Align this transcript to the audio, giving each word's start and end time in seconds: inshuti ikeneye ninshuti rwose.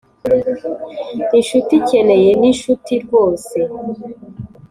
inshuti 1.37 1.71
ikeneye 1.81 2.29
ninshuti 2.39 2.93
rwose. 3.03 3.57